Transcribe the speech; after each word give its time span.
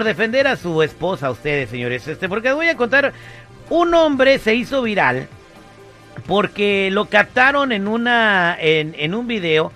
por 0.00 0.06
defender 0.06 0.46
a 0.46 0.56
su 0.56 0.82
esposa 0.82 1.30
ustedes, 1.30 1.68
señores? 1.68 2.08
Este, 2.08 2.26
porque 2.26 2.48
les 2.48 2.56
voy 2.56 2.68
a 2.68 2.76
contar, 2.78 3.12
un 3.68 3.92
hombre 3.92 4.38
se 4.38 4.54
hizo 4.54 4.80
viral 4.80 5.28
porque 6.26 6.88
lo 6.90 7.04
captaron 7.04 7.70
en 7.70 7.86
una 7.86 8.56
en, 8.58 8.94
en 8.98 9.14
un 9.14 9.26
video 9.26 9.72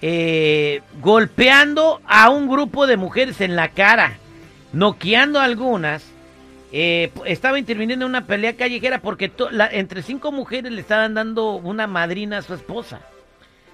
eh, 0.00 0.82
golpeando 1.00 2.00
a 2.08 2.28
un 2.30 2.48
grupo 2.48 2.88
de 2.88 2.96
mujeres 2.96 3.40
en 3.40 3.54
la 3.54 3.68
cara, 3.68 4.14
noqueando 4.72 5.38
a 5.38 5.44
algunas. 5.44 6.02
Eh, 6.72 7.12
estaba 7.24 7.56
interviniendo 7.60 8.04
en 8.06 8.10
una 8.10 8.26
pelea 8.26 8.56
callejera 8.56 8.98
porque 9.00 9.30
la- 9.52 9.68
entre 9.70 10.02
cinco 10.02 10.32
mujeres 10.32 10.72
le 10.72 10.80
estaban 10.80 11.14
dando 11.14 11.52
una 11.52 11.86
madrina 11.86 12.38
a 12.38 12.42
su 12.42 12.54
esposa. 12.54 13.00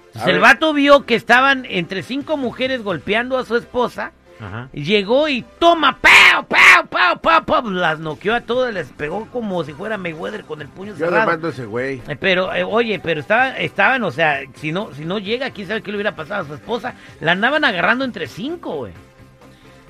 Entonces, 0.05 0.33
el 0.35 0.39
vato 0.39 0.71
vio 0.71 1.07
que 1.07 1.15
estaban 1.15 1.65
entre 1.67 2.03
cinco 2.03 2.37
mujeres 2.37 2.83
golpeando 2.83 3.39
a 3.39 3.45
su 3.45 3.55
esposa. 3.55 4.11
Ajá. 4.39 4.69
Llegó 4.71 5.27
y 5.27 5.43
toma, 5.59 5.97
¡pau, 5.99 6.45
pau, 6.47 6.87
pau, 6.89 7.19
pau, 7.21 7.43
pau! 7.45 7.69
Las 7.71 7.99
noqueó 7.99 8.35
a 8.35 8.41
todas, 8.41 8.73
les 8.73 8.87
pegó 8.89 9.27
como 9.31 9.63
si 9.63 9.73
fuera 9.73 9.97
Mayweather 9.97 10.45
con 10.45 10.61
el 10.61 10.67
puño 10.69 10.93
Yo 10.93 10.97
cerrado. 11.07 11.45
a 11.47 11.49
ese 11.49 11.65
güey. 11.65 12.01
Eh, 12.07 12.15
Pero, 12.19 12.53
eh, 12.53 12.63
oye, 12.63 12.99
pero 12.99 13.19
estaban, 13.19 13.55
estaban, 13.57 14.03
o 14.03 14.11
sea, 14.11 14.41
si 14.55 14.71
no, 14.71 14.89
si 14.93 15.03
no 15.05 15.19
llega, 15.19 15.49
quién 15.51 15.67
sabe 15.67 15.81
qué 15.81 15.91
le 15.91 15.97
hubiera 15.97 16.15
pasado 16.15 16.43
a 16.43 16.47
su 16.47 16.53
esposa. 16.53 16.93
La 17.19 17.33
andaban 17.33 17.65
agarrando 17.65 18.05
entre 18.05 18.27
cinco, 18.27 18.75
güey. 18.77 18.93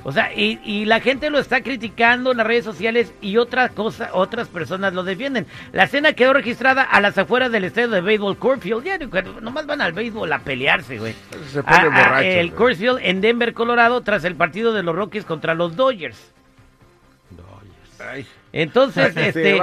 O 0.04 0.12
sea, 0.14 0.34
y, 0.34 0.60
y 0.64 0.86
la 0.86 1.02
gente 1.02 1.30
lo 1.30 1.40
está 1.40 1.62
criticando 1.62 2.32
en 2.32 2.38
las 2.38 2.48
redes 2.48 2.64
sociales 2.64 3.14
y 3.22 3.36
otras 3.38 3.72
cosas, 3.72 4.10
otras 4.14 4.48
personas 4.48 4.94
lo 4.94 5.04
defienden. 5.04 5.46
La 5.74 5.84
escena 5.84 6.14
quedó 6.14 6.32
registrada 6.34 6.84
a 6.84 7.02
las 7.02 7.18
afueras 7.18 7.52
del 7.52 7.66
estadio 7.66 7.90
de 7.90 8.00
béisbol 8.02 8.38
Courtfield. 8.38 8.84
Ya, 8.86 8.98
nomás 9.42 9.66
van 9.66 9.82
al 9.82 9.92
béisbol 9.92 10.32
a 10.32 10.40
pelearse, 10.40 10.98
güey. 11.00 11.14
Se 11.52 11.62
ponen 11.64 11.80
Ah, 11.80 11.82
ah, 11.84 11.90
borrachos. 11.90 12.24
el 12.26 12.48
güey. 12.48 12.58
Coors 12.58 12.78
Field 12.78 13.00
en 13.02 13.20
Denver, 13.22 13.54
Colorado, 13.54 14.02
tras 14.02 14.24
el 14.24 14.36
partido 14.36 14.72
de 14.74 14.84
los 14.84 14.96
Rockies 14.96 15.26
contra 15.26 15.54
los 15.54 15.76
Dodgers. 15.76 16.34
Ay. 18.00 18.26
Entonces, 18.54 19.14
Sí, 19.14 19.20
este, 19.20 19.60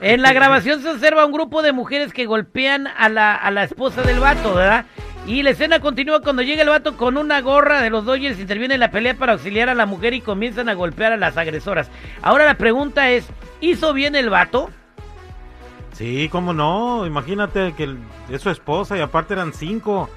en 0.00 0.22
la 0.22 0.32
grabación 0.32 0.80
se 0.82 0.88
observa 0.90 1.26
un 1.26 1.32
grupo 1.32 1.62
de 1.62 1.72
mujeres 1.72 2.12
que 2.12 2.24
golpean 2.26 2.86
a 2.86 3.08
la, 3.10 3.34
a 3.34 3.50
la 3.50 3.64
esposa 3.64 4.02
del 4.02 4.18
vato, 4.18 4.54
¿verdad? 4.54 4.86
Y 5.28 5.42
la 5.42 5.50
escena 5.50 5.78
continúa 5.80 6.22
cuando 6.22 6.40
llega 6.42 6.62
el 6.62 6.70
vato 6.70 6.96
con 6.96 7.18
una 7.18 7.42
gorra 7.42 7.82
de 7.82 7.90
los 7.90 8.06
Dodgers, 8.06 8.38
interviene 8.40 8.74
en 8.74 8.80
la 8.80 8.90
pelea 8.90 9.12
para 9.14 9.34
auxiliar 9.34 9.68
a 9.68 9.74
la 9.74 9.84
mujer 9.84 10.14
y 10.14 10.22
comienzan 10.22 10.70
a 10.70 10.74
golpear 10.74 11.12
a 11.12 11.16
las 11.18 11.36
agresoras. 11.36 11.90
Ahora 12.22 12.46
la 12.46 12.54
pregunta 12.54 13.10
es, 13.10 13.26
¿hizo 13.60 13.92
bien 13.92 14.16
el 14.16 14.30
vato? 14.30 14.70
Sí, 15.92 16.28
cómo 16.30 16.54
no. 16.54 17.04
Imagínate 17.06 17.74
que 17.74 17.84
el- 17.84 17.98
es 18.30 18.40
su 18.40 18.48
esposa 18.50 18.96
y 18.96 19.00
aparte 19.00 19.34
eran 19.34 19.52
cinco. 19.52 20.08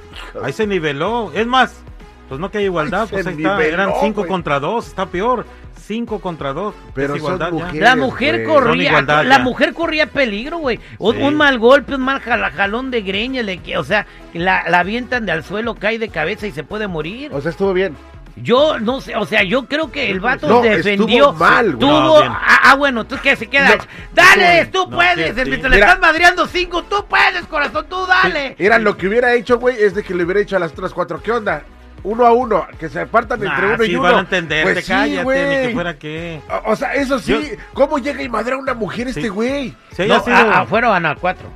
Ahí 0.42 0.54
se 0.54 0.66
niveló. 0.66 1.32
Es 1.34 1.46
más, 1.46 1.82
pues 2.30 2.40
no 2.40 2.50
que 2.50 2.60
hay 2.60 2.66
igualdad, 2.66 3.02
Ay, 3.04 3.08
pues 3.12 3.28
ahí 3.28 3.34
está. 3.36 3.58
niveló, 3.58 3.74
Eran 3.74 3.92
cinco 4.00 4.26
contra 4.26 4.60
dos. 4.62 4.88
Está 4.88 5.08
peor. 5.08 5.46
Cinco 5.92 6.20
contra 6.20 6.54
dos. 6.54 6.74
Pero 6.94 7.16
es 7.16 7.22
son 7.22 7.34
igualdad 7.36 7.52
mujeres. 7.52 7.82
La 7.82 7.96
mujer 7.98 8.44
corría, 8.46 8.90
igualdad 8.90 9.26
la 9.26 9.38
ya. 9.38 9.44
mujer 9.44 9.74
corría 9.74 10.08
peligro, 10.08 10.58
güey. 10.60 10.80
Un, 11.00 11.16
Sí. 11.18 11.22
un 11.22 11.36
mal 11.36 11.60
golpe, 11.60 11.96
un 11.96 12.02
mal 12.02 12.22
jalón 12.22 12.92
de 12.92 13.02
greña, 13.02 13.42
le 13.44 13.60
o 13.78 13.84
sea, 13.84 14.06
la, 14.34 14.64
la 14.70 14.80
avientan 14.80 15.26
de 15.26 15.34
al 15.34 15.44
suelo, 15.44 15.76
cae 15.76 16.00
de 16.00 16.08
cabeza 16.08 16.48
y 16.48 16.52
se 16.52 16.64
puede 16.64 16.88
morir. 16.88 17.30
O 17.34 17.42
sea, 17.42 17.52
estuvo 17.52 17.74
bien. 17.74 17.96
Yo 18.38 18.80
no 18.80 19.02
sé, 19.02 19.18
o 19.18 19.26
sea, 19.26 19.44
yo 19.44 19.66
creo 19.66 19.92
que 19.92 20.10
el 20.10 20.22
vato 20.22 20.48
No, 20.48 20.62
defendió. 20.62 21.32
estuvo 21.32 21.34
mal, 21.34 21.66
güey. 21.76 21.80
tuvo- 21.80 22.24
No, 22.24 22.32
ah, 22.34 22.60
ah, 22.64 22.76
bueno, 22.76 23.06
tú 23.06 23.18
que 23.22 23.36
se 23.36 23.48
queda. 23.48 23.76
No, 23.76 23.84
dale, 24.14 24.68
tú 24.68 24.88
No, 24.90 24.96
puedes. 24.96 25.36
sí, 25.36 25.42
sí. 25.44 25.50
Mientras 25.50 25.70
le 25.70 25.76
Mira. 25.76 25.88
estás 25.88 26.00
madreando 26.00 26.48
cinco, 26.48 26.84
tú 26.84 27.06
puedes, 27.10 27.46
corazón, 27.48 27.86
tú 27.90 28.06
dale. 28.06 28.56
Era 28.58 28.80
lo 28.80 28.96
que 28.96 29.10
hubiera 29.10 29.34
hecho, 29.34 29.60
güey, 29.60 29.76
es 29.84 29.94
de 29.94 30.04
que 30.04 30.16
le 30.16 30.24
hubiera 30.24 30.40
hecho 30.40 30.56
a 30.56 30.60
las 30.60 30.72
otras 30.72 30.94
cuatro. 30.94 31.22
¿Qué 31.22 31.34
onda? 31.34 31.64
Uno 32.04 32.26
a 32.26 32.32
uno, 32.34 32.66
que 32.80 32.90
se 32.90 33.00
apartan 33.02 33.44
entre 33.44 33.68
uno 33.76 33.84
sí 33.84 33.92
y 33.92 33.96
uno. 33.96 34.04
van 34.04 34.16
a 34.16 34.20
entender, 34.22 34.64
Pues 34.64 34.76
te 34.76 34.82
sí, 34.82 34.88
cállate, 34.92 35.46
ni 35.62 35.68
que 35.68 35.74
fuera 35.74 35.98
qué. 36.00 36.42
O, 36.66 36.72
o 36.72 36.76
sea, 36.76 36.94
eso 36.96 37.20
sí, 37.20 37.32
Yo- 37.32 37.58
¿cómo 37.74 38.00
llega 38.00 38.24
y 38.24 38.30
madrea 38.30 38.56
a 38.56 38.60
una 38.60 38.74
mujer 38.74 39.08
este 39.08 39.30
güey? 39.30 39.76
Si 39.92 40.02
haya 40.04 40.18
No, 40.18 40.24
sido, 40.24 40.36
ah, 40.38 40.66
fueron 40.68 41.06
a 41.06 41.16
cuatro. 41.16 41.48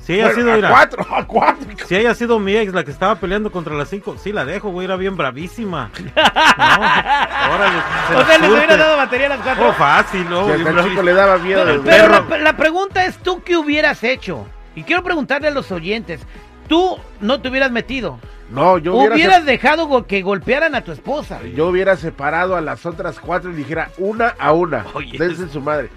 si 0.00 0.14
haya 0.14 0.24
Bueno, 0.28 0.38
sido, 0.40 0.52
a 0.52 0.56
mira, 0.56 0.70
cuatro, 0.70 1.06
a 1.14 1.26
cuatro. 1.26 1.66
si 1.86 1.94
haya 1.96 2.14
sido 2.14 2.38
mi 2.38 2.56
ex 2.56 2.72
la 2.72 2.82
que 2.82 2.90
estaba 2.90 3.16
peleando 3.16 3.52
contra 3.52 3.74
las 3.74 3.90
cinco, 3.90 4.16
sí 4.18 4.32
la 4.32 4.46
dejo, 4.46 4.70
güey, 4.70 4.86
era 4.86 4.96
bien 4.96 5.16
bravísima. 5.16 5.90
No, 6.16 7.54
órale, 7.54 7.82
se 8.08 8.14
O 8.16 8.24
sea, 8.26 8.38
les 8.38 8.50
hubiera 8.50 8.76
dado 8.76 8.96
batería 8.96 9.26
a 9.26 9.30
las 9.30 9.40
cuatro. 9.40 9.68
Oh, 9.68 9.72
fácil, 9.72 10.28
¿no? 10.28 10.46
Si 10.46 10.52
el 10.62 10.84
chico 10.84 11.02
le 11.02 11.12
daba 11.12 11.38
miedo. 11.38 11.60
Pero, 11.62 11.74
el 11.74 11.80
pero 11.82 12.08
perro. 12.08 12.26
la, 12.30 12.38
la 12.38 12.56
pregunta 12.56 13.04
es, 13.04 13.18
¿tú 13.18 13.42
qué 13.42 13.56
hubieras 13.56 14.02
hecho? 14.04 14.46
Y 14.74 14.82
quiero 14.84 15.02
preguntarle 15.02 15.48
a 15.48 15.50
los 15.50 15.70
oyentes, 15.72 16.20
¿tú 16.68 16.98
no 17.20 17.40
te 17.40 17.48
hubieras 17.48 17.70
metido? 17.70 18.18
No, 18.50 18.78
yo 18.78 18.96
hubiera, 18.96 19.14
¿Hubieras 19.14 19.44
dejado 19.46 20.06
que 20.06 20.22
golpearan 20.22 20.74
a 20.74 20.82
tu 20.82 20.92
esposa? 20.92 21.38
yo 21.54 21.68
hubiera 21.68 21.96
separado 21.96 22.56
a 22.56 22.60
las 22.60 22.84
otras 22.84 23.20
cuatro 23.20 23.50
y 23.52 23.54
dijera 23.54 23.90
una 23.98 24.34
a 24.38 24.52
una. 24.52 24.86
Oye. 24.94 25.18
Dense 25.18 25.48
su 25.48 25.60
madre. 25.60 25.88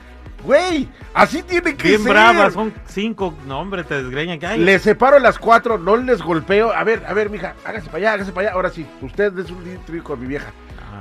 Güey, 0.43 0.89
así 1.13 1.41
tiene 1.41 1.75
que 1.75 1.87
Bien 1.87 2.03
ser. 2.03 2.11
bravas, 2.11 2.53
son 2.53 2.73
cinco. 2.85 3.33
No, 3.47 3.59
hombre, 3.61 3.83
te 3.85 4.03
desgreñan. 4.03 4.39
que 4.39 4.45
hay. 4.45 4.59
Les 4.59 4.81
separo 4.81 5.15
a 5.15 5.19
las 5.19 5.39
cuatro, 5.39 5.77
no 5.77 5.95
les 5.95 6.21
golpeo. 6.21 6.73
A 6.73 6.83
ver, 6.83 7.03
a 7.07 7.13
ver, 7.13 7.29
mija, 7.29 7.55
hágase 7.65 7.85
para 7.87 7.97
allá, 7.99 8.13
hágase 8.13 8.31
para 8.33 8.47
allá. 8.47 8.55
Ahora 8.55 8.69
sí, 8.69 8.85
usted 9.01 9.37
es 9.39 9.49
un 9.49 9.63
litro 9.63 10.03
con 10.03 10.19
mi 10.19 10.27
vieja. 10.27 10.51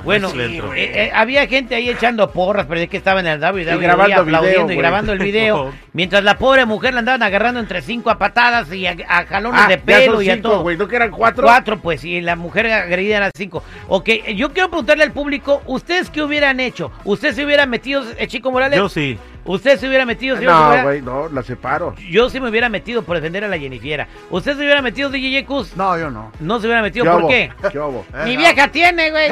Bueno, 0.05 0.31
sí 0.31 0.39
eh, 0.41 0.61
eh, 0.77 1.11
había 1.15 1.47
gente 1.47 1.75
ahí 1.75 1.89
echando 1.89 2.31
porras, 2.31 2.67
pero 2.69 2.81
es 2.81 2.89
que 2.89 2.97
estaban 2.97 3.27
en 3.27 3.33
el 3.35 3.41
WWE 3.41 3.63
Y 3.63 3.79
grabando 3.79 4.23
aplaudiendo 4.23 4.67
video, 4.67 4.73
y 4.73 4.77
grabando 4.77 5.13
el 5.13 5.19
video, 5.19 5.73
mientras 5.93 6.25
la 6.25 6.39
pobre 6.39 6.65
mujer 6.67 6.95
la 6.95 7.01
andaban 7.01 7.23
agarrando 7.23 7.61
entre 7.61 7.83
cinco 7.83 8.11
a 8.11 8.19
patadas 8.19 8.73
y 8.73 8.87
a, 8.87 8.97
a 9.09 9.25
jalones 9.27 9.61
Ah, 9.65 9.69
de 9.69 9.77
ya 9.77 9.83
pelo 9.83 10.23
y 10.23 10.31
a 10.31 10.41
todo. 10.43 10.63
güey, 10.63 10.77
¿no 10.77 10.89
que 10.89 10.97
eran 10.97 11.11
cuatro? 11.11 11.45
Cuatro, 11.45 11.79
pues, 11.79 12.05
y 12.05 12.21
la 12.21 12.37
mujer 12.37 12.67
agredida 12.67 13.19
era 13.19 13.31
cinco. 13.37 13.63
Ok, 13.89 14.09
yo 14.35 14.53
quiero 14.53 14.69
preguntarle 14.69 15.05
al 15.05 15.13
público, 15.13 15.63
¿ustedes 15.67 16.11
qué 16.11 16.23
hubieran 16.23 16.61
hecho? 16.61 16.91
¿Usted 17.05 17.33
se 17.35 17.45
hubiera 17.45 17.67
metido, 17.67 18.05
eh, 18.19 18.27
Chico 18.27 18.51
Morales? 18.51 18.79
Yo 18.79 18.89
sí. 18.89 19.19
¿Usted 19.45 19.77
se 19.79 19.89
hubiera 19.89 20.07
metido, 20.07 20.37
señor 20.37 20.53
No, 20.53 20.83
güey, 20.85 21.03
no, 21.03 21.29
la 21.29 21.43
separo. 21.43 21.95
Yo 22.09 22.31
sí 22.31 22.39
me 22.41 22.49
hubiera 22.49 22.69
metido 22.69 23.03
por 23.03 23.17
defender 23.17 23.43
a 23.45 23.49
la 23.49 23.59
Jennifiera. 23.59 24.07
¿Usted 24.31 24.53
se 24.53 24.59
hubiera 24.59 24.81
metido, 24.83 25.11
DJ 25.11 25.45
Cus? 25.45 25.77
No, 25.77 25.99
yo 25.99 26.11
no. 26.11 26.31
No 26.41 26.61
se 26.61 26.67
hubiera 26.67 26.81
metido, 26.83 27.05
¿Qué 27.05 27.11
¿por 27.11 27.29
qué? 27.29 27.51
¿Qué 27.73 27.79
hubo? 27.81 28.07
Eh, 28.15 28.23
Mi 28.25 28.35
no. 28.35 28.39
vieja 28.41 28.69
tiene, 28.69 29.11
güey. 29.11 29.29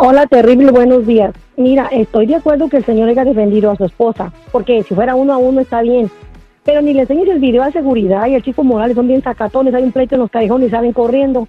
Hola, 0.00 0.26
terrible, 0.26 0.70
buenos 0.70 1.08
días. 1.08 1.34
Mira, 1.56 1.88
estoy 1.90 2.26
de 2.26 2.36
acuerdo 2.36 2.68
que 2.68 2.76
el 2.76 2.84
señor 2.84 3.08
haya 3.08 3.24
defendido 3.24 3.68
a 3.68 3.74
su 3.74 3.84
esposa, 3.84 4.32
porque 4.52 4.84
si 4.84 4.94
fuera 4.94 5.16
uno 5.16 5.32
a 5.32 5.38
uno 5.38 5.60
está 5.60 5.82
bien. 5.82 6.08
Pero 6.62 6.80
ni 6.82 6.94
le 6.94 7.00
enseñes 7.00 7.26
el 7.26 7.40
video 7.40 7.64
a 7.64 7.72
seguridad 7.72 8.28
y 8.28 8.36
el 8.36 8.42
chico 8.44 8.62
Morales 8.62 8.94
son 8.94 9.08
bien 9.08 9.24
sacatones, 9.24 9.74
hay 9.74 9.82
un 9.82 9.90
pleito 9.90 10.14
en 10.14 10.20
los 10.20 10.30
callejones 10.30 10.68
y 10.68 10.70
salen 10.70 10.92
corriendo. 10.92 11.48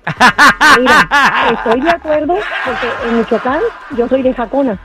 Mira, 0.79 1.09
estoy 1.63 1.79
de 1.79 1.89
acuerdo 1.91 2.37
porque 2.65 2.87
en 3.07 3.17
Michoacán 3.19 3.59
yo 3.95 4.07
soy 4.07 4.23
de 4.23 4.33
Jacona. 4.33 4.79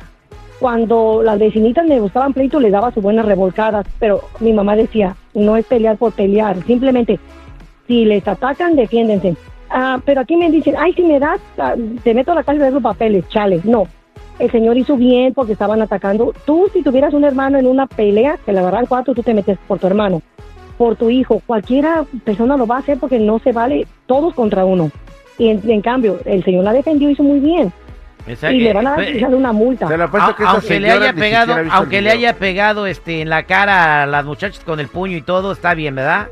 cuando 0.61 1.23
las 1.23 1.39
vecinitas 1.39 1.87
me 1.87 2.01
buscaban 2.01 2.35
pleito, 2.35 2.61
les 2.61 2.71
daba 2.71 2.93
sus 2.93 3.03
buenas 3.03 3.25
revolcadas, 3.25 3.87
pero 3.99 4.25
mi 4.41 4.53
mamá 4.53 4.77
decía, 4.77 5.17
no 5.33 5.57
es 5.57 5.65
pelear 5.65 5.97
por 5.97 6.13
pelear, 6.13 6.63
simplemente, 6.67 7.19
si 7.87 8.05
les 8.05 8.29
atacan, 8.29 8.77
defiéndense. 8.77 9.37
Ah, 9.77 9.99
pero 10.05 10.21
aquí 10.21 10.37
me 10.37 10.51
dicen, 10.51 10.77
ay, 10.79 10.93
si 10.95 11.03
me 11.03 11.19
das, 11.19 11.41
ah, 11.59 11.75
te 12.05 12.15
meto 12.15 12.31
a 12.31 12.37
la 12.37 12.45
casa 12.45 12.63
de 12.65 12.71
los 12.71 12.81
papeles, 12.83 13.29
chale. 13.29 13.61
No, 13.65 13.89
el 14.39 14.49
señor 14.53 14.77
hizo 14.77 14.97
bien 14.97 15.35
porque 15.35 15.53
estaban 15.55 15.83
atacando. 15.83 16.33
Tú, 16.47 16.69
si 16.73 16.83
tuvieras 16.83 17.13
un 17.13 17.25
hermano 17.25 17.59
en 17.59 17.67
una 17.67 17.87
pelea, 17.89 18.39
que 18.47 18.53
la 18.53 18.61
agarran 18.61 18.87
cuatro, 18.87 19.15
tú 19.15 19.23
te 19.25 19.35
metes 19.35 19.59
por 19.67 19.81
tu 19.81 19.89
hermano, 19.89 20.23
por 20.79 20.95
tu 20.95 21.11
hijo. 21.11 21.43
Cualquiera 21.45 22.05
persona 22.25 22.57
lo 22.57 22.67
va 22.69 22.77
a 22.77 22.79
hacer 22.79 22.99
porque 22.99 23.19
no 23.19 23.41
se 23.41 23.51
vale 23.51 23.87
todos 24.07 24.33
contra 24.35 24.65
uno. 24.65 24.91
Y 25.39 25.49
en, 25.49 25.61
en 25.69 25.81
cambio, 25.81 26.21
el 26.25 26.45
señor 26.45 26.63
la 26.63 26.73
defendió, 26.73 27.11
hizo 27.11 27.25
muy 27.25 27.41
bien. 27.41 27.73
Esa- 28.29 28.53
Y 28.53 28.61
le 28.61 28.71
eh, 28.71 28.73
van 28.75 28.87
a 28.87 28.95
pe- 28.95 29.19
dar 29.21 29.35
una 29.35 29.53
multa. 29.53 29.89
Que 29.89 29.95
aunque 30.47 30.79
le 30.81 30.91
haya 30.93 31.13
pegado, 31.13 31.55
aunque 31.73 32.01
le 32.01 32.11
haya 32.11 32.35
pegado 32.37 32.87
este 32.87 33.21
en 33.23 33.29
la 33.29 33.43
cara 33.43 34.05
a 34.05 34.07
las 34.07 34.25
muchachas 34.25 34.63
con 34.65 34.79
el 34.79 34.87
puño 34.87 35.17
y 35.17 35.23
todo, 35.23 35.51
está 35.51 35.75
bien, 35.75 35.97
¿verdad? 35.97 36.29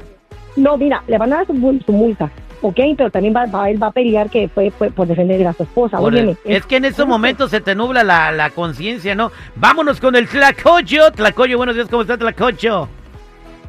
No, 0.55 0.77
mira, 0.77 1.03
le 1.09 1.19
van 1.19 1.33
a 1.33 1.37
dar 1.39 1.47
su, 1.47 1.55
su 1.85 1.93
multa, 1.93 2.31
¿ok? 2.63 2.79
Pero 2.97 3.11
también 3.11 3.35
va, 3.37 3.45
va- 3.47 3.69
él 3.69 3.83
va 3.83 3.89
a 3.89 3.91
pelear 3.93 4.31
que 4.31 4.49
fue, 4.49 4.71
fue 4.71 4.91
por 4.91 5.07
defender 5.07 5.47
a 5.47 5.53
su 5.53 5.65
esposa. 5.65 5.99
Por 5.99 6.15
el- 6.15 6.21
Óyeme, 6.31 6.37
es 6.45 6.65
que 6.65 6.77
en 6.77 6.87
esos 6.87 7.07
momentos 7.07 7.51
se 7.51 7.61
te 7.61 7.75
nubla 7.75 8.03
la, 8.05 8.33
la 8.33 8.51
conciencia, 8.51 9.15
¿no? 9.15 9.31
Vámonos 9.57 10.01
con 10.01 10.17
el 10.17 10.27
Tlacoyo. 10.29 11.11
Tlacoyo, 11.11 11.57
buenos 11.59 11.75
días, 11.75 11.89
¿cómo 11.89 12.03
está 12.03 12.17
Tlacoyo? 12.17 12.89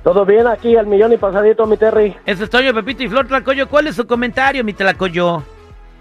Todo 0.04 0.26
bien 0.26 0.48
aquí, 0.48 0.76
al 0.76 0.86
millón 0.86 1.14
y 1.14 1.18
pasadito, 1.18 1.66
mi 1.66 1.78
Terry. 1.78 2.14
Eso 2.26 2.44
es 2.44 2.50
Toño, 2.50 2.74
Pepito 2.74 3.04
y 3.04 3.08
Flor 3.08 3.26
Tlacoyo. 3.28 3.70
¿Cuál 3.70 3.88
es 3.88 3.96
su 3.96 4.06
comentario, 4.06 4.64
mi 4.64 4.74
Tlacoyo? 4.74 5.44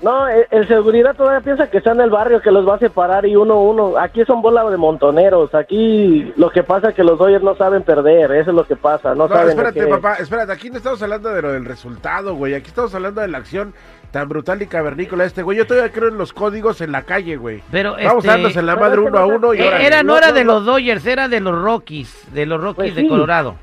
No, 0.02 0.26
el, 0.26 0.46
el 0.50 0.66
seguridad 0.66 1.14
todavía 1.14 1.40
piensa 1.40 1.70
que 1.70 1.78
está 1.78 1.92
en 1.92 2.00
el 2.00 2.10
barrio, 2.10 2.40
que 2.42 2.50
los 2.50 2.68
va 2.68 2.74
a 2.74 2.78
separar 2.78 3.24
y 3.24 3.36
uno 3.36 3.54
a 3.54 3.60
uno. 3.60 3.96
Aquí 3.98 4.24
son 4.24 4.42
bola 4.42 4.68
de 4.68 4.76
montoneros. 4.76 5.54
Aquí 5.54 6.32
lo 6.36 6.50
que 6.50 6.64
pasa 6.64 6.88
es 6.88 6.94
que 6.96 7.04
los 7.04 7.16
Dodgers 7.18 7.44
no 7.44 7.54
saben 7.54 7.84
perder. 7.84 8.32
Eso 8.32 8.50
es 8.50 8.56
lo 8.56 8.64
que 8.66 8.74
pasa. 8.74 9.14
No, 9.14 9.28
No, 9.28 9.28
saben 9.28 9.50
espérate, 9.50 9.78
que- 9.80 9.86
papá, 9.86 10.14
espérate, 10.14 10.50
aquí 10.52 10.70
no 10.70 10.78
estamos 10.78 11.00
hablando 11.02 11.28
de 11.32 11.40
lo 11.42 11.52
del 11.52 11.64
resultado, 11.64 12.34
güey. 12.34 12.54
Aquí 12.54 12.66
estamos 12.66 12.92
hablando 12.96 13.20
de 13.20 13.28
la 13.28 13.38
acción 13.38 13.74
tan 14.10 14.28
brutal 14.28 14.60
y 14.60 14.66
cavernícola 14.66 15.22
de 15.22 15.28
este 15.28 15.42
güey. 15.44 15.56
Yo 15.56 15.66
todavía 15.68 15.92
creo 15.92 16.08
en 16.08 16.18
los 16.18 16.32
códigos 16.32 16.80
en 16.80 16.90
la 16.90 17.02
calle, 17.02 17.36
güey. 17.36 17.62
Pero 17.70 17.92
Vamos 17.92 18.16
este, 18.24 18.28
dándose 18.28 18.58
en 18.58 18.66
la 18.66 18.74
madre 18.76 19.00
uno 19.00 19.18
a 19.18 19.20
no 19.22 19.28
uno 19.28 19.54
y 19.54 19.60
eh, 19.60 19.64
ahora. 19.66 19.82
era, 19.82 20.02
no 20.02 20.12
No, 20.14 20.18
era 20.18 20.32
de 20.32 20.42
los 20.44 20.64
Dodgers, 20.66 21.06
era 21.06 21.28
de 21.28 21.38
los 21.40 21.56
Rockies, 21.62 22.26
de 22.34 22.44
los 22.44 22.60
Rockies 22.60 22.76
Pues 22.92 22.94
de 22.96 23.02
sí. 23.02 23.08
Colorado. 23.08 23.54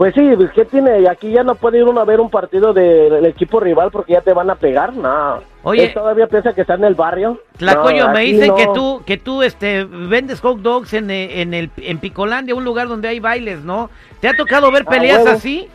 Pues 0.00 0.14
sí, 0.14 0.22
pues, 0.34 0.50
¿qué 0.52 0.64
tiene? 0.64 1.06
Aquí 1.10 1.30
ya 1.30 1.42
no 1.42 1.56
puede 1.56 1.76
ir 1.76 1.84
uno 1.84 2.00
a 2.00 2.06
ver 2.06 2.20
un 2.22 2.30
partido 2.30 2.72
de- 2.72 3.10
del 3.10 3.26
equipo 3.26 3.60
rival 3.60 3.90
porque 3.90 4.14
ya 4.14 4.22
te 4.22 4.32
van 4.32 4.48
a 4.48 4.54
pegar. 4.54 4.94
No. 4.94 5.40
Oye. 5.62 5.84
Él 5.84 5.92
todavía 5.92 6.26
piensa 6.26 6.54
que 6.54 6.62
está 6.62 6.72
en 6.72 6.84
el 6.84 6.94
barrio. 6.94 7.38
Tlacoyo, 7.58 8.06
No, 8.06 8.14
me 8.14 8.20
dicen 8.20 8.48
no. 8.48 8.54
que 8.56 8.66
tú, 8.72 9.02
que 9.04 9.18
tú 9.18 9.42
este, 9.42 9.84
vendes 9.84 10.40
hot 10.40 10.60
dogs 10.60 10.94
en, 10.94 11.10
eh, 11.10 11.42
en, 11.42 11.52
el, 11.52 11.70
en 11.76 11.98
Picolandia, 11.98 12.54
un 12.54 12.64
lugar 12.64 12.88
donde 12.88 13.08
hay 13.08 13.20
bailes, 13.20 13.62
¿no? 13.62 13.90
¿Te 14.20 14.28
ha 14.28 14.34
tocado 14.34 14.72
ver 14.72 14.84
Ah, 14.86 14.90
peleas 14.90 15.26
así? 15.26 15.68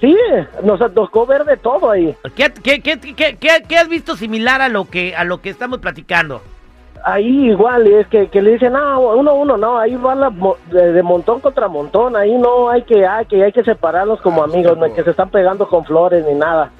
Sí, 0.00 0.16
nos 0.62 0.78
tocó 0.94 1.26
ver 1.26 1.44
de 1.44 1.56
todo 1.56 1.90
ahí. 1.90 2.14
¿Qué, 2.36 2.52
qué, 2.62 2.80
qué, 2.80 3.00
qué, 3.00 3.36
qué- 3.40 3.62
qué 3.68 3.76
has 3.76 3.88
visto 3.88 4.14
similar 4.14 4.62
a 4.62 4.68
lo 4.68 4.84
que 4.84 5.16
a 5.16 5.24
lo 5.24 5.40
que 5.42 5.50
estamos 5.50 5.80
platicando? 5.80 6.42
Ahí 7.04 7.50
igual, 7.50 7.86
y 7.86 7.94
es 7.94 8.06
que, 8.08 8.28
que 8.28 8.42
le 8.42 8.52
dicen, 8.52 8.74
ah, 8.76 8.98
uno 8.98 9.30
a 9.30 9.34
uno, 9.34 9.56
no, 9.56 9.78
ahí 9.78 9.94
va 9.96 10.14
la 10.14 10.30
mo- 10.30 10.56
de, 10.70 10.92
de 10.92 11.02
montón 11.02 11.40
contra 11.40 11.68
montón, 11.68 12.16
ahí 12.16 12.36
no 12.36 12.68
hay 12.68 12.82
que, 12.82 13.06
hay 13.06 13.24
que, 13.26 13.42
hay 13.44 13.52
que 13.52 13.64
separarlos 13.64 14.20
como 14.20 14.42
amigos, 14.42 14.76
no 14.76 14.92
que 14.92 15.02
se 15.04 15.10
están 15.10 15.30
pegando 15.30 15.66
con 15.68 15.84
flores 15.84 16.24
ni 16.26 16.34
nada. 16.34 16.70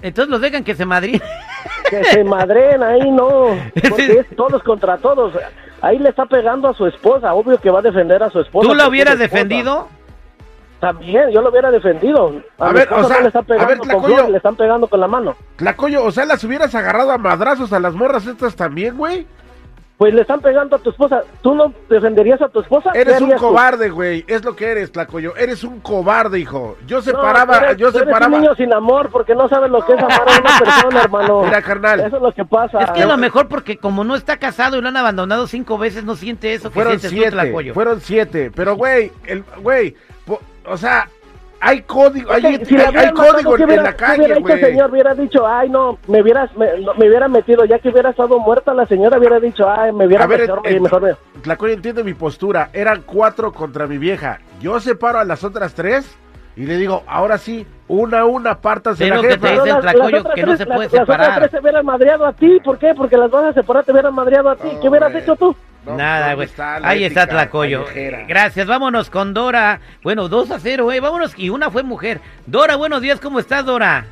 Entonces 0.00 0.30
los 0.30 0.40
dejan 0.40 0.62
que 0.64 0.74
se 0.74 0.84
madrien. 0.86 1.20
Que 1.90 2.04
se 2.04 2.22
madren 2.22 2.82
ahí, 2.82 3.10
no, 3.10 3.28
porque 3.88 4.20
es 4.20 4.36
todos 4.36 4.62
contra 4.62 4.98
todos. 4.98 5.32
Ahí 5.80 5.98
le 5.98 6.10
está 6.10 6.26
pegando 6.26 6.68
a 6.68 6.74
su 6.74 6.86
esposa, 6.86 7.32
obvio 7.34 7.58
que 7.58 7.70
va 7.70 7.78
a 7.78 7.82
defender 7.82 8.22
a 8.22 8.28
su 8.30 8.40
esposa. 8.40 8.68
¿Tú 8.68 8.74
lo 8.74 8.80
porque 8.84 8.90
hubieras 8.90 9.18
defendido? 9.18 9.88
También, 10.80 11.30
yo 11.30 11.40
lo 11.42 11.50
hubiera 11.50 11.70
defendido. 11.72 12.34
A, 12.58 12.68
A 12.68 12.72
ver, 12.72 12.92
o 12.92 13.02
sea, 13.04 13.16
no 13.16 13.22
le 13.22 13.26
está 13.28 13.38
a 13.40 13.42
ver, 13.42 13.58
pegando 13.58 13.78
con 13.78 13.88
Tlacoyo. 13.88 14.14
flores, 14.14 14.30
le 14.30 14.36
están 14.36 14.54
pegando 14.56 14.86
con 14.86 15.00
la 15.00 15.08
mano. 15.08 15.34
Tlacoyo, 15.56 16.04
o 16.04 16.12
sea, 16.12 16.24
las 16.24 16.44
hubieras 16.44 16.72
agarrado 16.74 17.10
a 17.10 17.18
madrazos 17.18 17.72
a 17.72 17.80
las 17.80 17.94
morras 17.94 18.26
estas 18.26 18.54
también, 18.54 18.96
güey. 18.96 19.26
Pues 19.98 20.14
le 20.14 20.20
están 20.22 20.40
pegando 20.40 20.76
a 20.76 20.78
tu 20.78 20.90
esposa. 20.90 21.22
¿Tú 21.42 21.56
no 21.56 21.72
defenderías 21.90 22.40
a 22.40 22.48
tu 22.48 22.60
esposa? 22.60 22.92
¿Qué 22.92 23.00
Eres 23.00 23.20
un 23.20 23.30
tú? 23.30 23.36
cobarde, 23.36 23.90
güey. 23.90 24.24
Es 24.28 24.44
lo 24.44 24.54
que 24.54 24.68
eres, 24.70 24.92
Tlacoyo. 24.92 25.34
Eres 25.36 25.64
un 25.64 25.80
cobarde, 25.80 26.38
hijo. 26.38 26.76
Yo 26.86 26.98
No, 26.98 27.02
separaba, 27.02 27.58
tú 27.58 27.64
eres- 27.64 27.76
yo 27.78 27.90
tú 27.90 27.98
eres 27.98 28.06
separaba. 28.08 28.36
un 28.36 28.40
niño 28.42 28.54
sin 28.54 28.72
amor 28.72 29.10
porque 29.10 29.34
no 29.34 29.48
sabes 29.48 29.68
lo 29.72 29.84
que 29.84 29.94
es 29.94 29.98
amar 29.98 30.20
a 30.20 30.40
una 30.40 30.58
persona, 30.60 31.00
hermano. 31.02 31.42
Mira, 31.42 31.60
carnal. 31.62 31.98
Eso 31.98 32.16
es 32.16 32.22
lo 32.22 32.32
que 32.32 32.44
pasa. 32.44 32.78
Es 32.80 32.90
que 32.92 33.02
a 33.02 33.06
lo 33.06 33.16
mejor 33.16 33.48
porque 33.48 33.76
como 33.78 34.04
no 34.04 34.14
está 34.14 34.36
casado 34.36 34.78
y 34.78 34.80
lo 34.82 34.86
han 34.86 34.96
abandonado 34.96 35.48
cinco 35.48 35.78
veces, 35.78 36.04
no 36.04 36.14
siente 36.14 36.54
eso 36.54 36.68
que 36.70 36.74
Fueron 36.74 36.92
sientes 36.92 37.10
tú, 37.10 37.16
siete, 37.16 37.30
Tlacoyo. 37.32 37.74
fueron 37.74 38.00
siete. 38.00 38.52
Pero, 38.54 38.76
güey, 38.76 39.10
el, 39.26 39.42
güey, 39.60 39.96
po- 40.24 40.40
o 40.64 40.76
sea, 40.76 41.08
hay 41.60 41.82
código, 41.82 42.30
hay, 42.32 42.56
Ok, 42.56 42.64
si 42.66 42.74
hay- 42.74 42.78
la 42.80 42.84
hay 42.84 42.90
hubieran 42.90 43.14
matado, 43.14 43.32
código 43.32 43.54
¿qué 43.56 43.62
en, 43.62 43.66
hubiera- 43.68 43.82
en 43.82 43.86
la 43.86 43.96
calle, 43.96 44.34
güey. 44.40 44.60
señor 44.60 44.90
hubiera 44.90 45.14
dicho, 45.14 45.46
ay, 45.46 45.68
no, 45.70 45.98
me 46.06 46.22
hubieras, 46.22 46.56
me, 46.56 46.78
no, 46.80 46.94
me 46.94 47.08
hubiera 47.08 47.28
metido, 47.28 47.64
ya 47.64 47.78
que 47.78 47.88
hubiera 47.88 48.10
estado 48.10 48.38
muerta 48.38 48.72
la 48.74 48.86
señora, 48.86 49.18
hubiera 49.18 49.40
dicho, 49.40 49.68
ay, 49.68 49.92
me 49.92 50.06
hubiera 50.06 50.24
A 50.24 50.26
ver, 50.26 50.40
mejor, 50.42 50.60
eh, 50.64 50.80
mejor 50.80 51.02
me- 51.02 51.40
Tlacoyo 51.42 51.72
entiende 51.74 52.04
mi 52.04 52.14
postura. 52.14 52.70
Eran 52.72 53.02
cuatro 53.04 53.52
contra 53.52 53.86
mi 53.86 53.98
vieja. 53.98 54.38
Yo 54.60 54.78
separo 54.80 55.18
a 55.18 55.24
las 55.24 55.44
otras 55.44 55.74
tres 55.74 56.08
y 56.56 56.66
le 56.66 56.76
digo, 56.76 57.02
ahora 57.06 57.38
sí, 57.38 57.66
una 57.88 58.20
a 58.20 58.24
una, 58.26 58.60
pártanse 58.60 59.04
Es 59.04 59.10
la 59.10 59.20
que 59.20 59.36
te 59.38 59.48
dice 59.50 59.70
el 59.70 59.80
Tlacoyo, 59.80 60.24
que 60.34 60.42
no 60.42 60.46
tres- 60.48 60.58
se 60.58 60.64
las- 60.66 60.76
puede 60.76 60.88
Las 60.90 61.02
otras 61.02 61.06
separar. 61.06 61.38
tres 61.40 61.50
se 61.50 61.58
hubieran 61.60 61.86
madreado 61.86 62.26
a 62.26 62.32
ti, 62.32 62.58
¿por 62.64 62.78
qué? 62.78 62.94
Porque 62.94 63.16
las 63.16 63.30
vas 63.30 63.44
a 63.44 63.52
separar, 63.52 63.84
te 63.84 63.92
hubieran 63.92 64.14
madreado 64.14 64.50
a 64.50 64.56
ti. 64.56 64.68
No, 64.74 64.80
¿Qué 64.80 64.88
hubieras 64.88 65.10
güey. 65.12 65.22
hecho 65.22 65.36
tú? 65.36 65.56
No, 65.88 65.96
Nada, 65.96 66.34
¿dónde 66.34 66.46
güey. 66.54 66.68
Ahí 66.84 67.04
está 67.04 67.26
Tlacoyo. 67.26 67.84
callejera? 67.84 68.24
Gracias, 68.28 68.66
vámonos 68.66 69.10
con 69.10 69.34
Dora. 69.34 69.80
Bueno, 70.02 70.28
2 70.28 70.50
a 70.50 70.58
0, 70.60 70.92
eh. 70.92 71.00
Vámonos. 71.00 71.38
Y 71.38 71.50
una 71.50 71.70
fue 71.70 71.82
mujer. 71.82 72.20
Dora, 72.46 72.76
buenos 72.76 73.00
días, 73.00 73.20
¿cómo 73.20 73.38
estás, 73.38 73.64
Dora? 73.64 74.06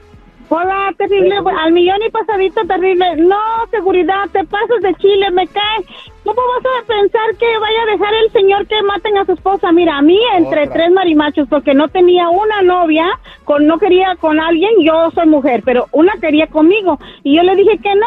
Hola, 0.48 0.94
terrible, 0.96 1.34
al 1.58 1.72
millón 1.72 2.00
y 2.06 2.10
pasadito, 2.10 2.60
terrible. 2.68 3.16
No, 3.16 3.36
seguridad, 3.72 4.28
te 4.32 4.44
pasas 4.44 4.80
de 4.80 4.94
Chile, 4.94 5.28
me 5.32 5.44
cae. 5.48 5.84
¿Cómo 6.22 6.40
vas 6.40 6.64
a 6.82 6.86
pensar 6.86 7.36
que 7.36 7.58
vaya 7.58 7.82
a 7.82 7.86
dejar 7.90 8.14
el 8.14 8.30
señor 8.30 8.64
que 8.68 8.80
maten 8.84 9.18
a 9.18 9.24
su 9.24 9.32
esposa? 9.32 9.72
Mira, 9.72 9.96
a 9.98 10.02
mí 10.02 10.20
entre 10.36 10.62
Otra. 10.62 10.74
tres 10.74 10.92
marimachos, 10.92 11.48
porque 11.48 11.74
no 11.74 11.88
tenía 11.88 12.28
una 12.28 12.62
novia, 12.62 13.06
con 13.44 13.66
no 13.66 13.78
quería 13.78 14.14
con 14.20 14.38
alguien, 14.38 14.70
yo 14.82 15.10
soy 15.16 15.26
mujer, 15.26 15.62
pero 15.64 15.88
una 15.90 16.12
quería 16.20 16.46
conmigo. 16.46 17.00
Y 17.24 17.36
yo 17.36 17.42
le 17.42 17.56
dije 17.56 17.78
que 17.78 17.94
no. 17.96 18.06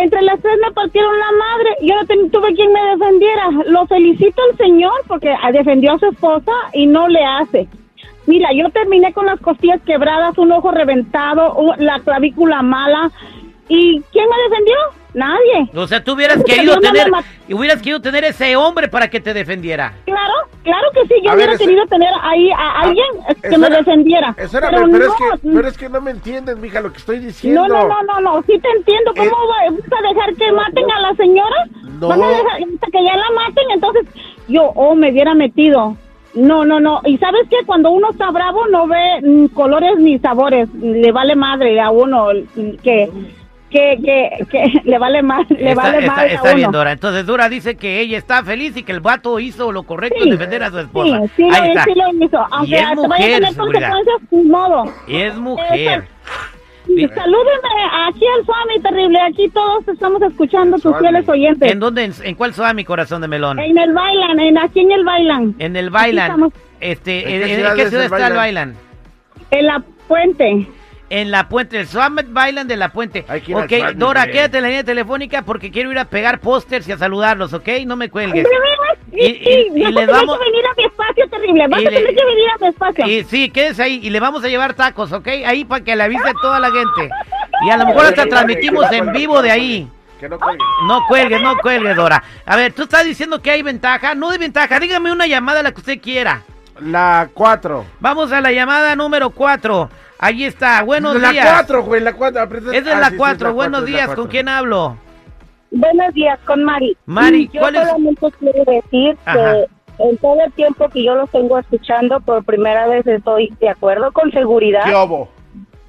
Entre 0.00 0.22
las 0.22 0.40
tres 0.40 0.54
me 0.64 0.70
partieron 0.72 1.12
la 1.18 1.32
madre. 1.32 1.70
Yo 1.82 1.94
no 1.94 2.06
ten- 2.06 2.30
tuve 2.30 2.54
quien 2.54 2.72
me 2.72 2.80
defendiera. 2.96 3.48
Lo 3.66 3.86
felicito 3.86 4.42
al 4.50 4.56
señor 4.56 4.92
porque 5.08 5.34
ah, 5.42 5.52
defendió 5.52 5.92
a 5.92 5.98
su 5.98 6.06
esposa 6.06 6.52
y 6.72 6.86
no 6.86 7.08
le 7.08 7.24
hace. 7.24 7.68
Mira, 8.26 8.48
yo 8.52 8.68
terminé 8.70 9.12
con 9.12 9.26
las 9.26 9.40
costillas 9.40 9.80
quebradas, 9.86 10.36
un 10.38 10.50
ojo 10.52 10.70
reventado, 10.72 11.56
la 11.78 12.00
clavícula 12.00 12.62
mala. 12.62 13.10
¿Y 13.68 14.00
quién 14.12 14.26
me 14.28 14.48
defendió? 14.48 14.76
Nadie. 15.14 15.70
O 15.74 15.86
sea, 15.86 16.04
tú 16.04 16.12
hubieras 16.12 16.42
querido 16.44 16.78
tener, 16.78 17.08
hubieras 17.50 17.78
querido 17.78 18.00
tener 18.02 18.22
ese 18.24 18.54
hombre 18.54 18.86
para 18.88 19.08
que 19.08 19.18
te 19.18 19.32
defendiera. 19.32 19.94
Claro, 20.04 20.25
claro 20.66 20.88
que 20.92 21.00
sí. 21.06 21.14
Yo 21.24 21.30
A 21.30 21.34
hubiera 21.34 21.52
ver, 21.52 21.54
ese- 21.54 21.64
querido 21.64 21.86
tener 21.86 22.10
ahí 22.22 22.50
a 22.50 22.80
alguien 22.80 23.06
eh, 23.28 23.34
que 23.40 23.48
Espera- 23.48 23.58
me 23.70 23.76
defendiera. 23.76 24.34
Espérame, 24.36 24.70
pero, 24.74 24.86
pero, 24.90 24.98
no, 24.98 25.12
es 25.12 25.16
que, 25.40 25.48
pero 25.54 25.68
es 25.68 25.78
que 25.78 25.88
no 25.88 26.00
me 26.00 26.10
entiendes, 26.10 26.58
mija, 26.58 26.80
lo 26.80 26.92
que 26.92 26.98
estoy 26.98 27.18
diciendo. 27.20 27.66
no, 27.66 27.68
no, 27.68 27.88
no, 27.88 28.02
no, 28.02 28.20
no, 28.20 28.42
sí 28.42 28.58
te 28.58 28.68
entiendo. 28.76 29.12
¿Cómo 29.16 29.30
Eh, 29.30 29.70
va- 29.70 29.76
vas 29.88 30.04
a 30.04 30.08
dejar 30.14 30.34
que 30.34 30.52
maten 30.52 30.90
a 30.90 31.00
la 31.00 31.14
señora? 31.14 31.56
No. 32.00 32.08
¿Van 32.08 32.22
a 32.22 32.28
dejar 32.28 32.46
hasta 32.74 32.86
que 32.92 33.04
ya 33.04 33.16
la 33.16 33.30
maten? 33.34 33.64
Entonces, 33.72 34.06
yo, 34.48 34.64
oh, 34.74 34.94
me 34.94 35.10
hubiera 35.10 35.34
metido. 35.34 35.96
No, 36.34 36.66
no, 36.66 36.80
no. 36.80 37.00
Y 37.06 37.16
sabes 37.16 37.48
que 37.48 37.64
cuando 37.64 37.90
uno 37.90 38.10
está 38.10 38.30
bravo 38.30 38.66
no 38.66 38.86
ve 38.86 39.22
mm, 39.22 39.46
colores 39.54 39.96
ni 39.98 40.18
sabores. 40.18 40.68
Le 40.74 41.10
vale 41.10 41.34
madre 41.34 41.80
a 41.80 41.90
uno 41.90 42.28
mm, 42.56 42.70
que, 42.82 43.10
que, 43.70 43.98
que, 44.04 44.46
que 44.50 44.80
le 44.84 44.98
vale 44.98 45.22
más, 45.22 45.48
le 45.50 45.70
está 45.70 45.82
vale 45.82 45.98
está- 45.98 46.12
madre 46.16 46.34
está 46.34 46.50
a 46.50 46.54
bien, 46.54 46.68
uno. 46.68 46.78
Dora. 46.78 46.92
Entonces 46.92 47.26
Dora 47.26 47.48
dice 47.48 47.76
que 47.76 48.00
ella 48.00 48.18
está 48.18 48.42
feliz 48.44 48.76
y 48.76 48.82
que 48.82 48.92
el 48.92 49.00
vato 49.00 49.38
hizo 49.40 49.72
lo 49.72 49.82
correcto 49.82 50.18
Sí, 50.22 50.28
en 50.28 50.30
defender 50.30 50.62
a 50.62 50.70
su 50.70 50.78
esposa. 50.78 51.20
Sí, 51.22 51.30
sí, 51.36 51.42
Ahí 51.52 51.60
lo, 51.74 51.80
está. 51.80 51.84
sí 51.84 51.92
lo 51.96 52.24
hizo. 52.24 52.46
Aunque 52.50 52.76
es 52.76 52.80
te 53.00 53.08
vaya 53.08 53.24
a 53.24 53.38
tener 53.38 53.52
seguridad. 53.54 53.90
consecuencias, 53.92 54.46
modo. 54.46 54.84
Y 55.08 55.16
es 55.16 55.36
mujer. 55.36 56.04
Salúdeme 56.86 57.68
aquí 58.08 58.24
al 58.38 58.44
Swami 58.46 58.80
terrible. 58.80 59.18
Aquí 59.20 59.48
todos 59.48 59.86
estamos 59.88 60.22
escuchando 60.22 60.78
tus 60.78 60.96
fieles 60.98 61.28
oyentes. 61.28 61.72
¿En 61.72 61.80
dónde? 61.80 62.04
En, 62.04 62.12
en 62.22 62.34
cuál 62.36 62.54
ciudad, 62.54 62.72
mi 62.74 62.84
corazón 62.84 63.20
de 63.22 63.26
melón? 63.28 63.58
En 63.58 63.76
el 63.76 63.92
bailan, 63.92 64.38
en 64.38 64.56
aquí 64.56 64.80
en 64.80 64.92
el 64.92 65.04
bailan. 65.04 65.54
En 65.58 65.74
el 65.76 65.90
Bailan. 65.90 66.52
Este, 66.78 67.22
¿En 67.28 67.42
¿En, 67.42 67.42
qué 67.42 67.50
en 67.54 67.56
ciudad 67.56 67.78
es 67.80 67.92
el 67.92 68.02
está 68.04 68.26
el? 68.28 68.34
Bailan? 68.34 68.74
En 69.50 69.66
la 69.66 69.82
puente. 70.06 70.68
En 71.08 71.30
la 71.30 71.48
puente, 71.48 71.78
el 71.78 71.86
Summit 71.86 72.26
Bailan 72.30 72.66
de 72.66 72.76
la 72.76 72.88
puente. 72.90 73.24
Hay 73.28 73.40
que 73.40 73.52
ir 73.52 73.56
al 73.56 73.64
Ok, 73.64 73.96
Dora, 73.96 74.26
quédate 74.26 74.56
en 74.56 74.62
la 74.64 74.68
línea 74.70 74.82
telefónica 74.84 75.42
porque 75.42 75.70
quiero 75.70 75.92
ir 75.92 75.98
a 76.00 76.04
pegar 76.06 76.40
pósters 76.40 76.88
y 76.88 76.92
a 76.92 76.98
saludarlos, 76.98 77.52
¿ok? 77.52 77.68
No 77.86 77.94
me 77.94 78.10
cuelgues. 78.10 78.44
Y, 79.12 79.18
Y- 79.24 79.26
y- 79.26 79.80
y 79.80 79.82
vas 79.84 79.92
le 79.92 80.02
a 80.02 80.06
tener 80.06 80.08
vamos- 80.08 80.38
que 80.38 80.44
venir 80.50 80.66
a 80.66 80.74
mi 80.76 80.84
espacio 80.84 81.28
terrible. 81.30 81.68
Vas 81.68 81.80
y 81.82 81.86
a 81.86 81.90
tener 81.90 82.06
que 82.16 82.24
venir 82.24 82.44
a 82.54 82.58
mi 82.60 82.66
espacio. 82.68 83.06
Y 83.06 83.24
sí, 83.24 83.50
quédese 83.50 83.82
ahí 83.84 84.00
y 84.02 84.10
le 84.10 84.18
vamos 84.18 84.42
a 84.44 84.48
llevar 84.48 84.74
tacos, 84.74 85.12
¿ok? 85.12 85.28
Ahí 85.46 85.64
para 85.64 85.84
que 85.84 85.94
le 85.94 86.02
avise 86.02 86.28
a 86.28 86.34
toda 86.34 86.58
la 86.58 86.70
gente. 86.72 87.08
Y 87.66 87.70
a 87.70 87.76
lo 87.76 87.86
mejor 87.86 88.06
hasta 88.06 88.26
transmitimos 88.26 88.90
en 88.92 89.12
vivo 89.12 89.40
de 89.42 89.50
ahí. 89.52 89.88
Que 90.18 90.28
no 90.28 90.38
cuelgue. 90.40 90.64
No 90.88 91.00
cuelgue, 91.08 91.38
no 91.40 91.56
cuelgue, 91.58 91.94
Dora. 91.94 92.22
A 92.46 92.56
ver, 92.56 92.72
tú 92.72 92.82
estás 92.82 93.04
diciendo 93.04 93.40
que 93.40 93.50
hay 93.52 93.62
ventaja. 93.62 94.14
No 94.14 94.30
hay 94.30 94.38
ventaja. 94.38 94.80
Dígame 94.80 95.12
una 95.12 95.26
llamada 95.26 95.62
la 95.62 95.70
que 95.72 95.80
usted 95.80 96.00
quiera. 96.00 96.42
La 96.80 97.28
4. 97.32 97.86
Vamos 98.00 98.32
a 98.32 98.40
la 98.40 98.50
llamada 98.52 98.96
número 98.96 99.30
4. 99.30 99.88
Ahí 100.18 100.44
está. 100.44 100.82
Buenos 100.82 101.20
la 101.20 101.30
días. 101.30 101.46
4, 101.46 101.82
güey, 101.84 102.00
la 102.00 102.12
4. 102.14 102.42
Esa 102.72 102.92
es 102.92 102.98
la 102.98 103.16
4. 103.16 103.52
Buenos 103.54 103.84
días. 103.84 104.08
¿Con 104.14 104.28
quién 104.28 104.48
hablo? 104.48 104.96
Buenos 105.70 106.14
días, 106.14 106.38
con 106.46 106.64
Mari. 106.64 106.96
Mari, 107.06 107.50
yo 107.52 107.60
¿cuál 107.60 107.76
es? 107.76 107.82
solamente 107.82 108.26
quiero 108.38 108.64
decir 108.64 109.16
Ajá. 109.24 109.52
que 109.52 109.66
en 109.98 110.16
todo 110.18 110.38
el 110.44 110.52
tiempo 110.52 110.88
que 110.88 111.04
yo 111.04 111.14
los 111.14 111.30
tengo 111.30 111.58
escuchando, 111.58 112.20
por 112.20 112.44
primera 112.44 112.86
vez 112.86 113.06
estoy 113.06 113.52
de 113.60 113.68
acuerdo 113.68 114.12
con 114.12 114.30
seguridad. 114.30 114.84
¿Qué 114.84 114.94
obo? 114.94 115.28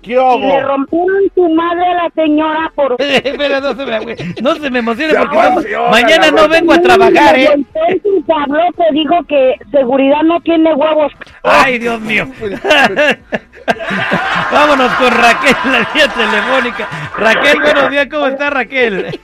¿Qué 0.07 0.13
Y 0.13 0.39
le 0.39 0.63
rompieron 0.63 1.23
su 1.35 1.49
madre 1.49 1.85
a 1.85 1.93
la 1.95 2.09
señora 2.15 2.71
por... 2.75 2.95
Pero 2.97 3.59
no 3.59 3.75
se 3.75 3.85
me, 3.85 4.15
no 4.41 4.55
se 4.55 4.69
me 4.69 4.79
emocione 4.79 5.13
porque 5.13 5.37
mañana 5.91 6.31
no 6.31 6.47
vengo 6.47 6.73
a 6.73 6.81
trabajar, 6.81 7.37
¿eh? 7.37 7.49
Entonces 7.53 8.01
habló 8.33 8.61
que 8.77 8.83
dijo 8.93 9.15
que 9.27 9.55
seguridad 9.71 10.23
no 10.23 10.39
tiene 10.41 10.73
huevos. 10.73 11.11
Ay, 11.43 11.77
Dios 11.79 11.99
mío. 11.99 12.25
Vámonos 14.51 14.91
con 14.93 15.11
Raquel, 15.11 15.55
la 15.65 15.79
línea 15.79 16.07
telefónica. 16.07 16.87
Raquel, 17.17 17.61
buenos 17.61 17.91
días, 17.91 18.07
¿cómo 18.09 18.27
está 18.27 18.49
Raquel? 18.49 19.19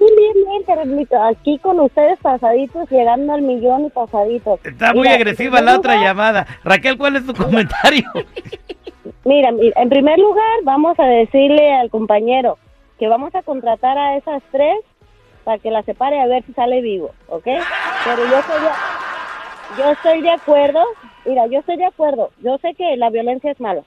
Bien, 0.00 0.32
bien, 0.46 0.62
Carlito. 0.66 1.16
Aquí 1.24 1.58
con 1.58 1.78
ustedes 1.80 2.18
pasaditos, 2.20 2.88
llegando 2.90 3.34
al 3.34 3.42
millón 3.42 3.86
y 3.86 3.90
pasaditos. 3.90 4.60
Está 4.64 4.92
muy 4.92 5.02
Mira, 5.02 5.14
agresiva 5.14 5.60
la 5.60 5.76
otra 5.76 6.00
llamada. 6.00 6.46
Raquel, 6.64 6.96
¿cuál 6.96 7.16
es 7.16 7.26
tu 7.26 7.34
comentario? 7.44 8.04
Mira, 9.24 9.50
en 9.50 9.88
primer 9.88 10.18
lugar, 10.18 10.58
vamos 10.62 10.98
a 10.98 11.06
decirle 11.06 11.74
al 11.74 11.90
compañero 11.90 12.58
que 12.98 13.08
vamos 13.08 13.34
a 13.34 13.42
contratar 13.42 13.96
a 13.98 14.16
esas 14.16 14.42
tres 14.50 14.78
para 15.44 15.58
que 15.58 15.70
la 15.70 15.82
separe 15.82 16.20
a 16.20 16.26
ver 16.26 16.44
si 16.44 16.52
sale 16.52 16.80
vivo, 16.80 17.10
¿ok? 17.28 17.44
Pero 17.44 18.28
yo 18.28 18.38
estoy 18.38 18.60
de, 18.60 18.68
yo 19.78 19.90
estoy 19.90 20.22
de 20.22 20.30
acuerdo, 20.30 20.82
mira, 21.24 21.46
yo 21.46 21.60
estoy 21.60 21.76
de 21.76 21.86
acuerdo. 21.86 22.30
Yo 22.42 22.58
sé 22.58 22.74
que 22.74 22.96
la 22.96 23.10
violencia 23.10 23.50
es 23.50 23.60
mala, 23.60 23.82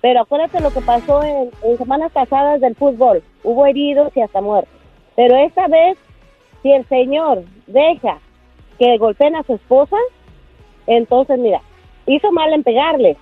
pero 0.00 0.20
acuérdate 0.20 0.60
lo 0.60 0.72
que 0.72 0.80
pasó 0.82 1.22
en, 1.22 1.50
en 1.62 1.78
semanas 1.78 2.12
pasadas 2.12 2.60
del 2.60 2.74
fútbol. 2.74 3.22
Hubo 3.42 3.66
heridos 3.66 4.14
y 4.16 4.20
hasta 4.20 4.40
muertos. 4.40 4.74
Pero 5.16 5.36
esta 5.36 5.68
vez, 5.68 5.96
si 6.62 6.72
el 6.72 6.86
señor 6.88 7.44
deja 7.66 8.18
que 8.78 8.98
golpeen 8.98 9.36
a 9.36 9.44
su 9.44 9.54
esposa, 9.54 9.96
entonces, 10.86 11.38
mira, 11.38 11.60
hizo 12.06 12.32
mal 12.32 12.52
en 12.52 12.62
pegarle, 12.62 13.16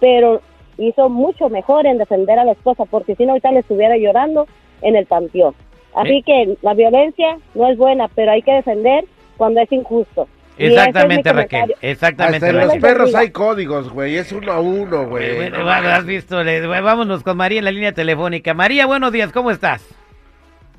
pero 0.00 0.40
hizo 0.78 1.08
mucho 1.08 1.48
mejor 1.48 1.86
en 1.86 1.98
defender 1.98 2.38
a 2.38 2.44
la 2.44 2.52
esposa, 2.52 2.84
porque 2.86 3.14
si 3.16 3.24
no, 3.24 3.32
ahorita 3.32 3.52
le 3.52 3.60
estuviera 3.60 3.96
llorando 3.96 4.46
en 4.82 4.96
el 4.96 5.06
panteón. 5.06 5.54
Así 5.94 6.18
Eh. 6.18 6.22
que 6.24 6.56
la 6.62 6.74
violencia 6.74 7.36
no 7.54 7.68
es 7.68 7.76
buena, 7.76 8.08
pero 8.14 8.32
hay 8.32 8.42
que 8.42 8.52
defender 8.52 9.04
cuando 9.36 9.60
es 9.60 9.70
injusto. 9.72 10.26
Es 10.56 10.70
Exactamente, 10.72 11.32
Raquel. 11.32 11.74
Exactamente, 11.80 12.46
Hasta 12.46 12.60
en 12.62 12.66
los 12.68 12.76
perros 12.78 13.14
hay 13.14 13.30
códigos, 13.30 13.90
güey. 13.90 14.16
Es 14.16 14.30
uno 14.30 14.52
a 14.52 14.60
uno, 14.60 15.06
güey. 15.08 15.36
Bueno, 15.36 15.64
No 15.64 15.70
has 15.70 16.04
visto, 16.04 16.42
le- 16.44 16.66
vámonos 16.66 17.22
con 17.22 17.36
María 17.38 17.58
en 17.60 17.64
la 17.64 17.70
línea 17.70 17.92
telefónica. 17.92 18.52
María, 18.52 18.84
buenos 18.86 19.10
días, 19.10 19.32
¿cómo 19.32 19.50
estás? 19.50 19.82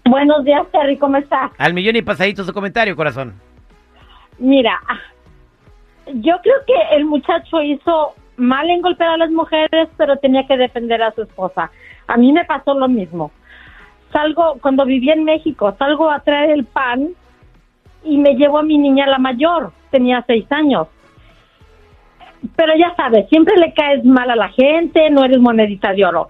Buenos 0.05 0.43
días, 0.45 0.63
Terry, 0.71 0.97
¿cómo 0.97 1.17
estás? 1.17 1.51
Al 1.57 1.73
millón 1.73 1.95
y 1.95 2.01
pasadito 2.03 2.43
su 2.43 2.53
comentario, 2.53 2.95
corazón. 2.95 3.33
Mira, 4.39 4.79
yo 6.13 6.35
creo 6.41 6.55
que 6.67 6.95
el 6.95 7.05
muchacho 7.05 7.61
hizo 7.61 8.13
mal 8.41 8.69
en 8.69 8.81
golpear 8.81 9.11
a 9.11 9.17
las 9.17 9.31
mujeres, 9.31 9.89
pero 9.97 10.17
tenía 10.17 10.45
que 10.47 10.57
defender 10.57 11.01
a 11.01 11.11
su 11.11 11.21
esposa. 11.21 11.71
A 12.07 12.17
mí 12.17 12.33
me 12.33 12.45
pasó 12.45 12.73
lo 12.73 12.87
mismo. 12.87 13.31
Salgo, 14.11 14.57
cuando 14.61 14.85
vivía 14.85 15.13
en 15.13 15.23
México, 15.23 15.73
salgo 15.79 16.09
a 16.09 16.19
traer 16.19 16.51
el 16.51 16.65
pan 16.65 17.09
y 18.03 18.17
me 18.17 18.35
llevo 18.35 18.57
a 18.57 18.63
mi 18.63 18.77
niña 18.77 19.07
la 19.07 19.19
mayor, 19.19 19.71
tenía 19.89 20.23
seis 20.27 20.45
años. 20.51 20.87
Pero 22.55 22.75
ya 22.75 22.93
sabes, 22.95 23.29
siempre 23.29 23.55
le 23.57 23.73
caes 23.73 24.03
mal 24.03 24.29
a 24.29 24.35
la 24.35 24.49
gente, 24.49 25.09
no 25.11 25.23
eres 25.23 25.39
monedita 25.39 25.93
de 25.93 26.05
oro. 26.05 26.27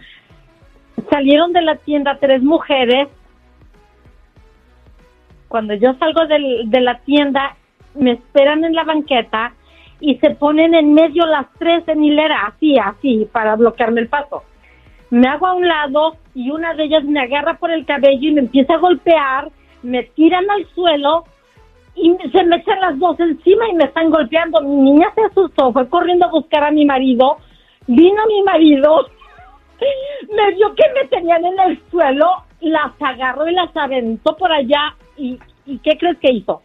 Salieron 1.09 1.53
de 1.53 1.61
la 1.61 1.77
tienda 1.77 2.17
tres 2.19 2.43
mujeres 2.43 3.07
cuando 5.51 5.73
yo 5.73 5.93
salgo 5.95 6.27
de 6.27 6.79
la 6.79 6.99
tienda, 6.99 7.57
me 7.93 8.11
esperan 8.11 8.63
en 8.63 8.73
la 8.73 8.85
banqueta 8.85 9.53
y 10.01 10.15
se 10.15 10.31
ponen 10.31 10.73
en 10.73 10.93
medio 10.93 11.25
las 11.27 11.45
tres 11.59 11.87
en 11.87 12.03
hilera, 12.03 12.47
así, 12.47 12.77
así, 12.77 13.29
para 13.31 13.55
bloquearme 13.55 14.01
el 14.01 14.09
paso. 14.09 14.43
Me 15.11 15.27
hago 15.27 15.45
a 15.45 15.53
un 15.53 15.67
lado 15.67 16.17
y 16.33 16.49
una 16.49 16.73
de 16.73 16.85
ellas 16.85 17.03
me 17.03 17.21
agarra 17.21 17.53
por 17.59 17.71
el 17.71 17.85
cabello 17.85 18.29
y 18.29 18.33
me 18.33 18.41
empieza 18.41 18.73
a 18.73 18.79
golpear, 18.79 19.51
me 19.83 20.03
tiran 20.03 20.49
al 20.49 20.65
suelo 20.73 21.25
y 21.95 22.15
se 22.31 22.43
me 22.45 22.55
echan 22.55 22.79
las 22.79 22.97
dos 22.97 23.19
encima 23.19 23.69
y 23.69 23.75
me 23.75 23.83
están 23.83 24.09
golpeando. 24.09 24.61
Mi 24.61 24.91
niña 24.91 25.07
se 25.13 25.21
asustó, 25.21 25.71
fue 25.71 25.87
corriendo 25.87 26.25
a 26.25 26.31
buscar 26.31 26.63
a 26.63 26.71
mi 26.71 26.85
marido, 26.85 27.37
vino 27.85 28.25
mi 28.27 28.41
marido, 28.41 29.05
me 30.35 30.55
vio 30.55 30.73
que 30.73 30.83
me 30.95 31.07
tenían 31.09 31.45
en 31.45 31.59
el 31.59 31.81
suelo, 31.91 32.27
las 32.61 32.91
agarró 32.99 33.47
y 33.47 33.53
las 33.53 33.75
aventó 33.75 34.35
por 34.35 34.51
allá 34.51 34.95
y, 35.15 35.37
¿y 35.67 35.77
qué 35.79 35.97
crees 35.97 36.17
que 36.17 36.31
hizo? 36.31 36.63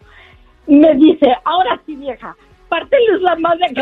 Me 0.67 0.95
dice, 0.95 1.37
ahora 1.45 1.81
sí 1.85 1.97
vieja, 1.97 2.35
párteles 2.69 3.21
la 3.23 3.37
madre. 3.37 3.67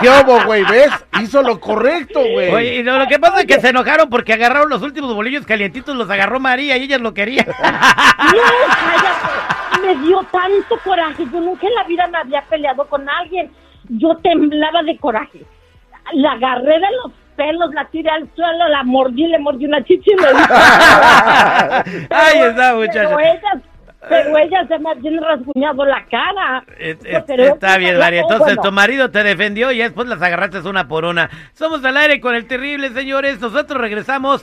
¿Qué 0.00 0.08
obo, 0.08 0.44
güey? 0.44 0.64
¿Ves? 0.64 0.90
Hizo 1.20 1.42
lo 1.42 1.60
correcto, 1.60 2.20
güey. 2.20 2.52
Oye, 2.52 2.74
y 2.76 2.82
lo, 2.82 2.98
lo 2.98 3.06
que 3.06 3.18
pasa 3.18 3.40
es 3.40 3.46
que 3.46 3.60
se 3.60 3.68
enojaron 3.70 4.08
porque 4.08 4.32
agarraron 4.32 4.70
los 4.70 4.82
últimos 4.82 5.14
bolillos 5.14 5.46
calientitos, 5.46 5.94
los 5.96 6.10
agarró 6.10 6.40
María 6.40 6.76
y 6.76 6.84
ellas 6.84 7.00
lo 7.00 7.14
querían. 7.14 7.46
No, 8.26 8.42
cállate. 8.68 9.86
Me 9.86 9.94
dio 10.06 10.20
tanto 10.32 10.78
coraje. 10.82 11.24
Yo 11.32 11.40
nunca 11.40 11.66
en 11.66 11.74
la 11.74 11.84
vida 11.84 12.06
me 12.08 12.18
había 12.18 12.42
peleado 12.42 12.86
con 12.86 13.08
alguien. 13.08 13.50
Yo 13.88 14.16
temblaba 14.16 14.82
de 14.82 14.96
coraje. 14.98 15.42
La 16.14 16.32
agarré 16.32 16.74
de 16.80 16.86
los 17.02 17.12
pelos, 17.36 17.72
la 17.74 17.84
tiré 17.86 18.10
al 18.10 18.28
suelo, 18.34 18.68
la 18.68 18.82
mordí, 18.82 19.26
le 19.26 19.38
mordí 19.38 19.66
una 19.66 19.84
chichi 19.84 20.10
y 20.10 20.16
me 20.16 20.26
Ahí 22.16 22.38
está, 22.40 22.74
muchacho. 22.74 23.16
Pero 24.08 24.20
ella, 24.20 24.30
pero 24.32 24.38
ella 24.38 24.66
se 24.68 24.78
me 24.78 24.90
había 24.90 25.20
rasguñado 25.20 25.84
la 25.84 26.04
cara. 26.06 26.64
Es- 26.78 26.98
es- 27.04 27.22
Pero 27.26 27.42
está 27.44 27.76
bien, 27.78 27.98
María. 27.98 28.20
Entonces 28.22 28.56
bueno. 28.56 28.62
tu 28.62 28.72
marido 28.72 29.10
te 29.10 29.22
defendió 29.22 29.72
y 29.72 29.78
después 29.78 30.08
las 30.08 30.20
agarraste 30.22 30.60
una 30.68 30.88
por 30.88 31.04
una. 31.04 31.28
Somos 31.52 31.84
al 31.84 31.96
aire 31.96 32.20
con 32.20 32.34
el 32.34 32.46
terrible, 32.46 32.90
señores. 32.90 33.40
Nosotros 33.40 33.80
regresamos 33.80 34.42